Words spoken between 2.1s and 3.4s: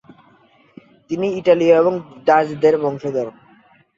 ডাচ্-দের বংশধর।